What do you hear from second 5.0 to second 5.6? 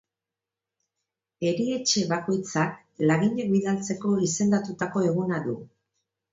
eguna du.